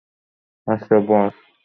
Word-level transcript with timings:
আচ্ছা, 0.67 0.95
বস। 1.07 1.35